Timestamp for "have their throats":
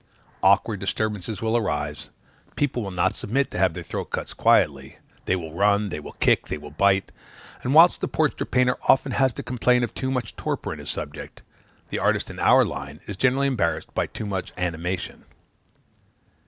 3.59-4.09